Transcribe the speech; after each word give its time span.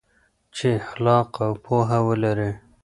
چې 0.55 0.67
اخلاق 0.81 1.29
او 1.45 1.51
پوهه 1.65 1.99
ولري. 2.07 2.51